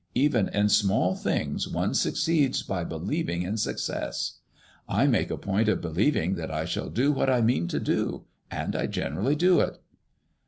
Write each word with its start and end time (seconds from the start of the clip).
Even 0.15 0.47
in 0.49 0.67
small 0.67 1.13
things 1.13 1.67
one 1.67 1.93
succeeds 1.93 2.63
by 2.63 2.83
believing 2.83 3.43
in 3.43 3.55
success. 3.55 4.39
I 4.89 5.05
make 5.05 5.29
a 5.29 5.37
point 5.37 5.69
of 5.69 5.79
believing 5.79 6.33
that 6.37 6.49
I 6.49 6.65
shall 6.65 6.89
do 6.89 7.11
what 7.11 7.29
I 7.29 7.41
mean 7.41 7.67
to 7.67 7.79
do, 7.79 8.25
and 8.49 8.75
I 8.75 8.87
generally 8.87 9.35
do 9.35 9.59
it." 9.59 9.77